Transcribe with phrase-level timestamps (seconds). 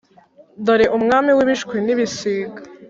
[0.65, 2.59] dore umwami w'ibishwin'ibisiga!